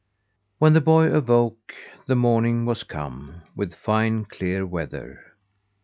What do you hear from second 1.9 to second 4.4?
the morning was come, with fine,